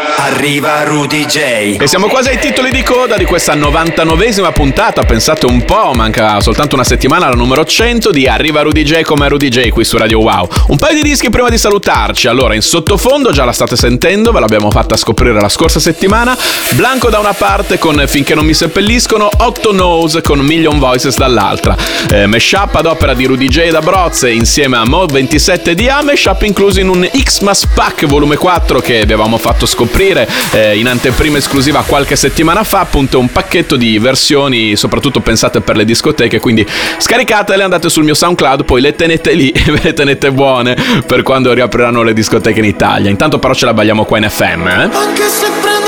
arriva 0.42 0.82
Rudy 0.82 1.24
J. 1.24 1.76
E 1.78 1.86
siamo 1.86 2.08
quasi 2.08 2.30
ai 2.30 2.38
titoli 2.40 2.72
di 2.72 2.82
coda 2.82 3.16
di 3.16 3.24
questa 3.24 3.54
99esima 3.54 4.52
puntata, 4.52 5.04
pensate 5.04 5.46
un 5.46 5.64
po', 5.64 5.92
manca 5.94 6.40
soltanto 6.40 6.74
una 6.74 6.82
settimana 6.82 7.26
alla 7.26 7.36
numero 7.36 7.64
100 7.64 8.10
di 8.10 8.26
Arriva 8.26 8.62
Rudy 8.62 8.82
J 8.82 9.02
come 9.02 9.28
Rudy 9.28 9.48
J 9.48 9.68
qui 9.68 9.84
su 9.84 9.96
Radio 9.96 10.18
Wow. 10.18 10.48
Un 10.66 10.78
paio 10.78 10.96
di 10.96 11.02
dischi 11.02 11.30
prima 11.30 11.48
di 11.48 11.56
salutarci, 11.56 12.26
allora 12.26 12.56
in 12.56 12.60
sottofondo 12.60 13.30
già 13.30 13.44
la 13.44 13.52
state 13.52 13.76
sentendo, 13.76 14.32
ve 14.32 14.40
l'abbiamo 14.40 14.68
fatta 14.72 14.96
scoprire 14.96 15.40
la 15.40 15.48
scorsa 15.48 15.78
settimana, 15.78 16.36
Blanco 16.72 17.08
da 17.08 17.20
una 17.20 17.34
parte 17.34 17.78
con 17.78 18.02
Finché 18.08 18.34
non 18.34 18.44
mi 18.44 18.54
seppelliscono, 18.54 19.28
Otto 19.36 19.72
Nose 19.72 20.22
con 20.22 20.40
Million 20.40 20.80
Voices 20.80 21.16
dall'altra. 21.16 21.76
Eh, 22.10 22.26
mashup 22.26 22.74
ad 22.74 22.86
opera 22.86 23.14
di 23.14 23.26
Rudy 23.26 23.46
J 23.46 23.70
da 23.70 23.80
Brozze 23.80 24.28
insieme 24.28 24.76
a 24.76 24.84
Mod 24.84 25.12
27 25.12 25.76
di 25.76 25.88
A, 25.88 26.02
mashup 26.02 26.42
incluso 26.42 26.80
in 26.80 26.88
un 26.88 27.08
Xmas 27.12 27.64
Pack 27.72 28.06
volume 28.06 28.34
4 28.34 28.80
che 28.80 28.94
vi 28.94 29.12
avevamo 29.12 29.38
fatto 29.38 29.66
scoprire 29.66 30.30
eh, 30.52 30.76
in 30.76 30.88
anteprima 30.88 31.38
esclusiva 31.38 31.82
qualche 31.86 32.16
settimana 32.16 32.64
fa, 32.64 32.80
appunto 32.80 33.18
un 33.18 33.30
pacchetto 33.30 33.76
di 33.76 33.98
versioni 33.98 34.76
soprattutto 34.76 35.20
pensate 35.20 35.60
per 35.60 35.76
le 35.76 35.84
discoteche, 35.84 36.40
quindi 36.40 36.66
scaricatele, 36.98 37.62
andate 37.62 37.88
sul 37.88 38.04
mio 38.04 38.14
SoundCloud, 38.14 38.64
poi 38.64 38.80
le 38.80 38.94
tenete 38.94 39.32
lì 39.32 39.50
e 39.54 39.70
ve 39.70 39.80
le 39.82 39.92
tenete 39.92 40.30
buone 40.30 40.76
per 41.06 41.22
quando 41.22 41.52
riapriranno 41.52 42.02
le 42.02 42.12
discoteche 42.12 42.58
in 42.58 42.66
Italia. 42.66 43.10
Intanto 43.10 43.38
però 43.38 43.54
ce 43.54 43.64
la 43.64 43.74
balliamo 43.74 44.04
qua 44.04 44.18
in 44.18 44.28
FM, 44.28 44.66
eh? 44.66 44.72
Anche 44.72 45.28
se 45.28 45.46
prendessi 45.60 45.81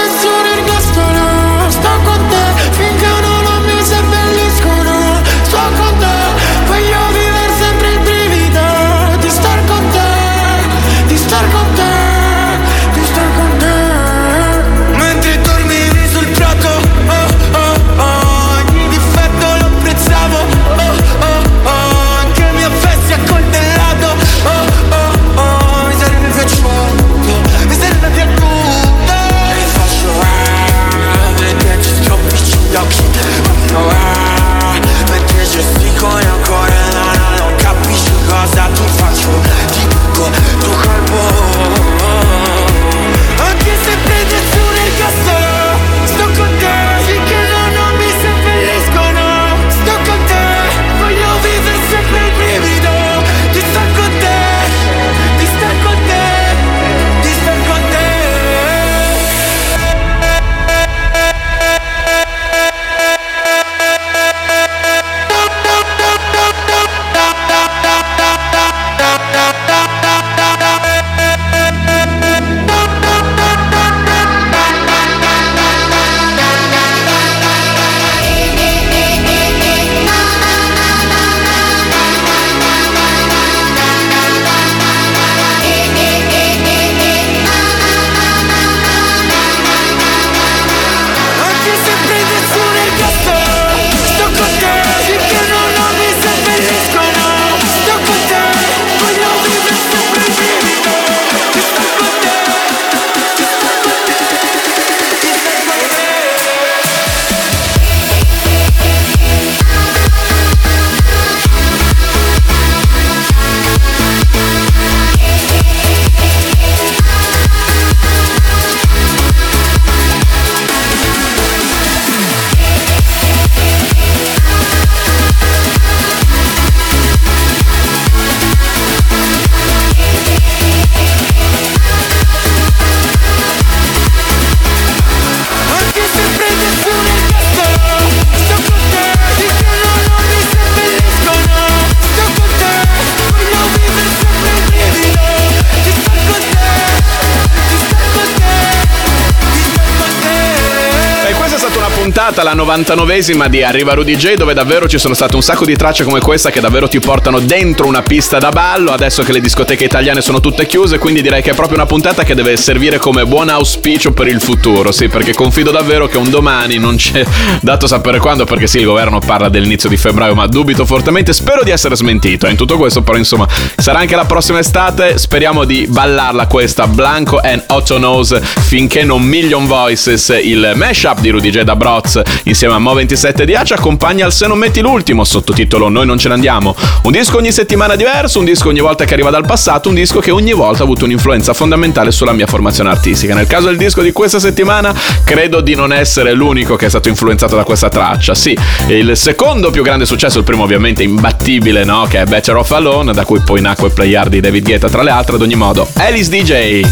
99esima 152.77 153.47
di 153.47 153.63
Arriva 153.63 153.95
Rudy 153.95 154.17
J, 154.17 154.35
dove 154.35 154.53
davvero 154.53 154.89
ci 154.89 154.99
sono 154.99 155.15
state 155.15 155.37
un 155.37 155.43
sacco 155.43 155.65
di 155.65 155.77
tracce 155.77 156.03
come 156.03 156.19
questa 156.19 156.51
che 156.51 156.61
davvero 156.61 156.89
ti 156.89 156.99
portano 156.99 157.39
dentro 157.39 157.87
una 157.87 158.03
pista 158.03 158.39
da 158.39 158.49
ballo. 158.49 158.91
Adesso 158.91 159.23
che 159.23 159.33
le 159.33 159.41
discoteche 159.41 159.85
italiane 159.85 160.21
sono 160.21 160.41
tutte 160.41 160.67
chiuse, 160.67 160.99
quindi 160.99 161.23
direi 161.23 161.41
che 161.41 161.51
è 161.51 161.55
proprio 161.55 161.77
una 161.77 161.87
puntata 161.87 162.25
che 162.25 162.35
deve 162.35 162.57
servire 162.57 162.99
come 162.99 163.25
buon 163.27 163.49
auspicio 163.49 164.13
per 164.13 164.27
il 164.27 164.41
futuro. 164.41 164.91
Sì, 164.91 165.09
perché 165.09 165.35
confido 165.35 165.71
davvero 165.71 166.09
che 166.09 166.19
un 166.19 166.31
domani 166.31 166.79
non 166.79 166.97
c'è 166.97 167.25
dato 167.61 167.87
sapere 167.87 168.19
quando, 168.19 168.45
perché 168.45 168.67
sì, 168.67 168.79
il 168.79 168.87
governo 168.87 169.21
parla 169.21 169.49
dell'inizio 169.49 169.89
di 169.89 169.97
febbraio, 169.97 170.35
ma 170.35 170.47
dubito 170.49 170.85
fortemente. 170.85 171.33
Spero 171.33 171.63
di 171.63 171.71
essere 171.71 171.95
smentito. 171.95 172.49
In 172.49 172.57
tutto 172.57 172.77
questo, 172.77 173.03
però, 173.03 173.17
insomma, 173.17 173.47
sarà 173.77 174.01
anche 174.01 174.17
la 174.17 174.25
prossima 174.25 174.59
estate. 174.59 175.17
Speriamo 175.17 175.65
di 175.65 175.87
ballarla 175.89 176.49
questa 176.49 176.89
Blanco 176.89 177.39
and 177.39 177.63
Otto 177.69 177.99
Nose 177.99 178.41
finché 178.41 179.05
non 179.05 179.23
Million 179.23 179.67
Voices, 179.67 180.37
il 180.43 180.73
mashup 180.75 181.21
di 181.21 181.31
Rudy 181.31 181.51
J 181.51 181.61
da 181.61 181.77
Broz 181.77 182.21
insieme 182.45 182.64
a 182.73 182.79
Mo27 182.79 183.43
di 183.43 183.55
ci 183.65 183.73
accompagna 183.73 184.25
al 184.25 184.33
Se 184.33 184.47
non 184.47 184.59
metti 184.59 184.81
l'ultimo, 184.81 185.25
sottotitolo 185.25 185.89
Noi 185.89 186.07
non 186.07 186.19
ce 186.19 186.29
ne 186.29 186.35
andiamo. 186.35 186.75
Un 187.03 187.13
disco 187.13 187.37
ogni 187.37 187.53
settimana 187.53 187.97
diverso, 187.97 188.39
un 188.39 188.45
disco 188.45 188.69
ogni 188.69 188.81
volta 188.81 189.05
che 189.05 189.13
arriva 189.13 189.31
dal 189.31 189.45
passato, 189.45 189.89
un 189.89 189.95
disco 189.95 190.21
che 190.21 190.31
ogni 190.31 190.53
volta 190.53 190.81
ha 190.83 190.85
avuto 190.85 191.05
un'influenza 191.05 191.53
fondamentale 191.53 192.11
sulla 192.11 192.33
mia 192.33 192.47
formazione 192.47 192.91
artistica. 192.91 193.35
Nel 193.35 193.47
caso 193.47 193.67
del 193.67 193.77
disco 193.77 194.03
di 194.03 194.13
questa 194.13 194.39
settimana, 194.39 194.95
credo 195.25 195.61
di 195.61 195.75
non 195.75 195.93
essere 195.93 196.33
l'unico 196.33 196.77
che 196.77 196.87
è 196.87 196.89
stato 196.89 197.09
influenzato 197.09 197.57
da 197.57 197.65
questa 197.65 197.89
traccia. 197.89 198.35
Sì, 198.35 198.57
il 198.89 199.17
secondo 199.17 199.71
più 199.71 199.83
grande 199.83 200.07
successo, 200.07 200.39
il 200.39 200.45
primo 200.45 200.63
ovviamente 200.63 201.03
imbattibile, 201.03 201.85
no? 201.85 202.07
Che 202.09 202.21
è 202.21 202.25
Better 202.25 202.57
Off 202.57 202.71
Alone, 202.71 203.13
da 203.13 203.25
cui 203.25 203.41
poi 203.41 203.61
nacque 203.61 203.91
Playard 203.91 204.31
di 204.31 204.41
David 204.41 204.65
Guetta, 204.65 204.89
tra 204.89 205.03
le 205.03 205.11
altre, 205.11 205.37
ad 205.37 205.43
ogni 205.43 205.57
modo. 205.57 205.89
Alice 205.95 206.31
DJ. 206.31 206.83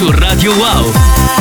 Su 0.00 0.10
Radio 0.12 0.50
Wow. 0.54 1.39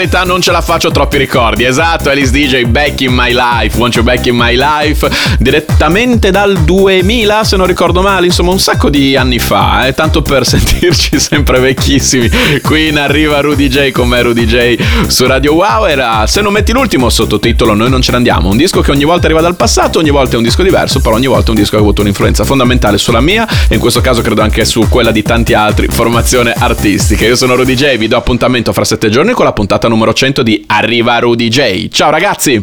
Modalità 0.00 0.24
non 0.24 0.40
ce 0.40 0.50
la 0.50 0.62
faccio 0.62 0.90
troppi 0.90 1.18
ricordi. 1.18 1.64
Esatto, 1.64 2.08
Alice 2.08 2.30
DJ 2.30 2.64
Back 2.64 3.02
in 3.02 3.12
My 3.12 3.34
Life, 3.34 3.76
Want 3.76 3.94
You 3.96 4.02
Back 4.02 4.24
in 4.24 4.34
My 4.34 4.56
Life, 4.56 5.06
direttamente 5.38 6.30
dal 6.30 6.56
2000 6.56 7.44
se 7.44 7.56
non 7.58 7.66
ricordo 7.66 8.00
male, 8.00 8.24
insomma 8.24 8.50
un 8.50 8.58
sacco 8.58 8.88
di 8.88 9.14
anni 9.14 9.38
fa, 9.38 9.86
eh, 9.86 9.92
tanto 9.92 10.22
per 10.22 10.46
sentirci 10.48 11.20
sempre 11.20 11.60
vecchissimi. 11.60 12.30
Qui 12.62 12.88
in 12.88 12.98
arriva 12.98 13.40
Rudy 13.40 13.68
J 13.68 13.90
con 13.90 14.08
me 14.08 14.22
Rudy 14.22 14.46
J 14.46 14.78
su 15.06 15.26
Radio 15.26 15.52
Wow 15.52 15.84
era 15.84 16.26
Se 16.26 16.40
non 16.40 16.52
metti 16.52 16.72
l'ultimo 16.72 17.10
sottotitolo 17.10 17.74
Noi 17.74 17.90
non 17.90 18.00
ce 18.00 18.12
ne 18.12 18.16
andiamo, 18.16 18.48
un 18.48 18.56
disco 18.56 18.80
che 18.80 18.92
ogni 18.92 19.04
volta 19.04 19.26
arriva 19.26 19.42
dal 19.42 19.56
passato, 19.56 19.98
ogni 19.98 20.10
volta 20.10 20.34
è 20.34 20.36
un 20.38 20.44
disco 20.44 20.62
diverso, 20.62 21.00
però 21.00 21.16
ogni 21.16 21.26
volta 21.26 21.48
è 21.48 21.50
un 21.50 21.56
disco 21.56 21.72
che 21.72 21.76
ha 21.76 21.80
avuto 21.80 22.00
un'influenza 22.00 22.44
fondamentale 22.44 22.96
sulla 22.96 23.20
mia 23.20 23.46
e 23.68 23.74
in 23.74 23.80
questo 23.80 24.00
caso 24.00 24.22
credo 24.22 24.40
anche 24.40 24.64
su 24.64 24.88
quella 24.88 25.10
di 25.10 25.20
tanti 25.20 25.52
altri, 25.52 25.88
formazione 25.88 26.54
artistica. 26.56 27.26
Io 27.26 27.36
sono 27.36 27.54
Rudy 27.54 27.74
J, 27.74 27.98
vi 27.98 28.08
do 28.08 28.16
appuntamento 28.16 28.72
fra 28.72 28.84
sette 28.84 29.10
giorni 29.10 29.32
con 29.32 29.44
la 29.44 29.52
puntata 29.52 29.88
numero 29.90 30.14
100 30.14 30.42
di 30.42 30.64
Arriva 30.66 31.18
Rudy 31.18 31.48
J. 31.48 31.88
Ciao 31.88 32.10
ragazzi! 32.10 32.58